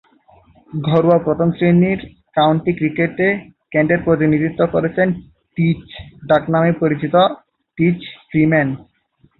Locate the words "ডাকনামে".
6.29-6.71